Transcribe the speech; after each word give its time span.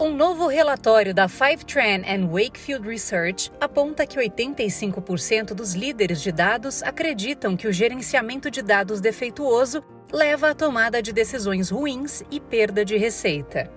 Um 0.00 0.14
novo 0.14 0.46
relatório 0.46 1.12
da 1.12 1.26
Fivetran 1.26 2.02
and 2.06 2.28
Wakefield 2.30 2.86
Research 2.88 3.50
aponta 3.60 4.06
que 4.06 4.16
85% 4.16 5.54
dos 5.54 5.74
líderes 5.74 6.22
de 6.22 6.30
dados 6.30 6.84
acreditam 6.84 7.56
que 7.56 7.66
o 7.66 7.72
gerenciamento 7.72 8.48
de 8.48 8.62
dados 8.62 9.00
defeituoso 9.00 9.82
leva 10.12 10.50
à 10.50 10.54
tomada 10.54 11.02
de 11.02 11.12
decisões 11.12 11.70
ruins 11.70 12.22
e 12.30 12.38
perda 12.38 12.84
de 12.84 12.96
receita. 12.96 13.68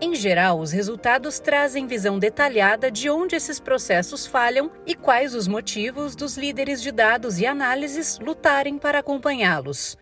Em 0.00 0.14
geral, 0.14 0.60
os 0.60 0.72
resultados 0.72 1.38
trazem 1.38 1.86
visão 1.86 2.18
detalhada 2.18 2.90
de 2.90 3.10
onde 3.10 3.36
esses 3.36 3.60
processos 3.60 4.26
falham 4.26 4.70
e 4.86 4.94
quais 4.94 5.34
os 5.34 5.46
motivos 5.46 6.16
dos 6.16 6.38
líderes 6.38 6.80
de 6.80 6.90
dados 6.90 7.38
e 7.38 7.44
análises 7.44 8.18
lutarem 8.18 8.78
para 8.78 9.00
acompanhá-los. 9.00 9.94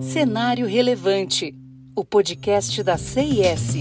Cenário 0.00 0.66
Relevante 0.66 1.61
o 1.94 2.04
podcast 2.04 2.82
da 2.82 2.96
CIS. 2.96 3.74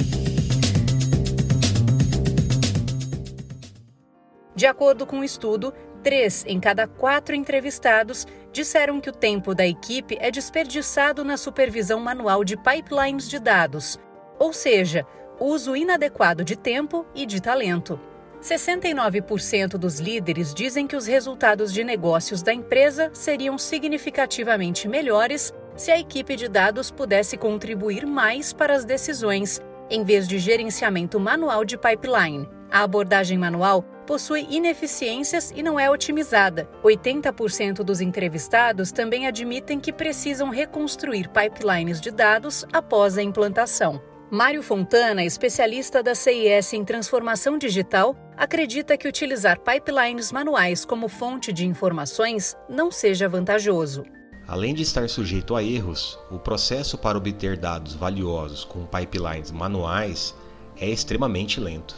De 4.53 4.65
acordo 4.65 5.05
com 5.05 5.17
o 5.17 5.19
um 5.19 5.23
estudo, 5.23 5.73
três 6.03 6.43
em 6.45 6.59
cada 6.59 6.87
quatro 6.87 7.33
entrevistados 7.33 8.27
disseram 8.51 8.99
que 8.99 9.09
o 9.09 9.13
tempo 9.13 9.55
da 9.55 9.65
equipe 9.65 10.17
é 10.19 10.29
desperdiçado 10.29 11.23
na 11.23 11.37
supervisão 11.37 12.01
manual 12.01 12.43
de 12.43 12.57
pipelines 12.57 13.29
de 13.29 13.39
dados, 13.39 13.97
ou 14.37 14.51
seja, 14.51 15.05
uso 15.39 15.75
inadequado 15.75 16.43
de 16.43 16.57
tempo 16.57 17.05
e 17.15 17.25
de 17.25 17.41
talento. 17.41 17.99
69% 18.41 19.77
dos 19.77 19.99
líderes 19.99 20.53
dizem 20.53 20.85
que 20.85 20.95
os 20.95 21.05
resultados 21.05 21.71
de 21.71 21.83
negócios 21.83 22.41
da 22.41 22.53
empresa 22.53 23.09
seriam 23.13 23.57
significativamente 23.57 24.87
melhores 24.87 25.53
se 25.81 25.89
a 25.89 25.97
equipe 25.97 26.35
de 26.35 26.47
dados 26.47 26.91
pudesse 26.91 27.35
contribuir 27.35 28.05
mais 28.05 28.53
para 28.53 28.75
as 28.75 28.85
decisões, 28.85 29.59
em 29.89 30.03
vez 30.03 30.27
de 30.27 30.37
gerenciamento 30.37 31.19
manual 31.19 31.65
de 31.65 31.75
pipeline. 31.75 32.47
A 32.69 32.83
abordagem 32.83 33.35
manual 33.35 33.81
possui 34.05 34.45
ineficiências 34.51 35.51
e 35.55 35.63
não 35.63 35.79
é 35.79 35.89
otimizada. 35.89 36.69
80% 36.83 37.77
dos 37.77 37.99
entrevistados 37.99 38.91
também 38.91 39.25
admitem 39.25 39.79
que 39.79 39.91
precisam 39.91 40.49
reconstruir 40.51 41.27
pipelines 41.29 41.99
de 41.99 42.11
dados 42.11 42.63
após 42.71 43.17
a 43.17 43.23
implantação. 43.23 43.99
Mário 44.29 44.61
Fontana, 44.61 45.25
especialista 45.25 46.03
da 46.03 46.13
CIS 46.13 46.73
em 46.73 46.85
transformação 46.85 47.57
digital, 47.57 48.15
acredita 48.37 48.95
que 48.95 49.07
utilizar 49.07 49.59
pipelines 49.59 50.31
manuais 50.31 50.85
como 50.85 51.09
fonte 51.09 51.51
de 51.51 51.65
informações 51.65 52.55
não 52.69 52.91
seja 52.91 53.27
vantajoso. 53.27 54.03
Além 54.51 54.73
de 54.73 54.83
estar 54.83 55.07
sujeito 55.07 55.55
a 55.55 55.63
erros, 55.63 56.19
o 56.29 56.37
processo 56.37 56.97
para 56.97 57.17
obter 57.17 57.55
dados 57.55 57.93
valiosos 57.93 58.65
com 58.65 58.85
pipelines 58.85 59.49
manuais 59.49 60.35
é 60.77 60.89
extremamente 60.89 61.57
lento. 61.57 61.95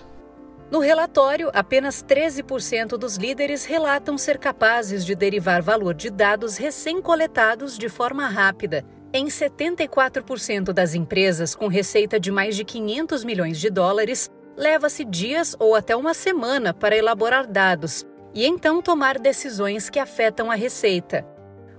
No 0.70 0.78
relatório, 0.78 1.50
apenas 1.52 2.04
13% 2.04 2.90
dos 2.90 3.18
líderes 3.18 3.66
relatam 3.66 4.20
ser 4.20 4.38
capazes 4.38 5.04
de 5.04 5.16
derivar 5.16 5.64
valor 5.64 5.96
de 5.96 6.12
dados 6.12 6.56
recém-coletados 6.56 7.76
de 7.76 7.90
forma 7.90 8.28
rápida. 8.28 8.86
Em 9.12 9.26
74% 9.26 10.72
das 10.72 10.94
empresas 10.94 11.56
com 11.56 11.68
receita 11.68 12.20
de 12.20 12.32
mais 12.32 12.56
de 12.56 12.64
500 12.64 13.24
milhões 13.24 13.60
de 13.60 13.72
dólares, 13.72 14.30
leva-se 14.56 15.04
dias 15.04 15.56
ou 15.58 15.74
até 15.74 15.96
uma 15.96 16.14
semana 16.14 16.72
para 16.72 16.96
elaborar 16.96 17.48
dados 17.48 18.06
e 18.32 18.46
então 18.46 18.80
tomar 18.80 19.18
decisões 19.18 19.90
que 19.90 19.98
afetam 19.98 20.52
a 20.52 20.56
receita. 20.56 21.33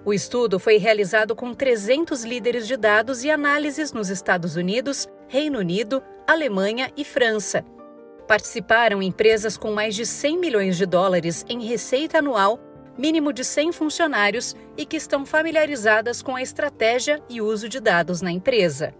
O 0.05 0.12
estudo 0.12 0.58
foi 0.58 0.77
realizado 0.77 1.34
com 1.34 1.55
300 1.55 2.24
líderes 2.24 2.66
de 2.66 2.77
dados 2.77 3.24
e 3.24 3.30
análises 3.30 3.91
nos 3.91 4.11
Estados 4.11 4.55
Unidos, 4.55 5.08
Reino 5.28 5.58
Unido, 5.58 6.02
Alemanha 6.27 6.92
e 6.94 7.02
França. 7.05 7.64
Participaram 8.28 9.02
empresas 9.02 9.56
com 9.56 9.72
mais 9.72 9.94
de 9.94 10.05
100 10.05 10.38
milhões 10.38 10.77
de 10.77 10.84
dólares 10.84 11.44
em 11.48 11.64
receita 11.64 12.19
anual, 12.19 12.61
mínimo 12.98 13.33
de 13.33 13.42
100 13.42 13.73
funcionários 13.73 14.55
e 14.77 14.84
que 14.84 14.98
estão 14.98 15.24
familiarizadas 15.24 16.20
com 16.20 16.36
a 16.36 16.42
estratégia 16.42 17.23
e 17.28 17.40
uso 17.40 17.67
de 17.67 17.80
dados 17.80 18.20
na 18.20 18.30
empresa. 18.30 18.95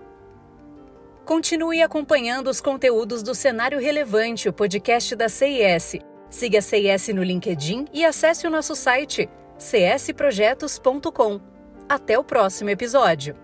Continue 1.27 1.83
acompanhando 1.83 2.49
os 2.49 2.63
conteúdos 2.63 3.23
do 3.23 3.35
Cenário 3.35 3.79
Relevante, 3.79 4.49
o 4.49 4.53
podcast 4.53 5.15
da 5.15 5.29
CIS. 5.29 5.99
Siga 6.31 6.61
a 6.61 6.63
CIS 6.63 7.09
no 7.09 7.23
LinkedIn 7.23 7.87
e 7.93 8.05
acesse 8.07 8.47
o 8.47 8.51
nosso 8.51 8.75
site 8.75 9.29
csprojetos.com. 9.71 11.41
Até 11.89 12.19
o 12.19 12.25
próximo 12.25 12.71
episódio! 12.71 13.37